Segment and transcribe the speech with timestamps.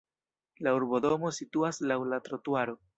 [0.67, 2.81] La urbodomo situas laŭ la trotuaro.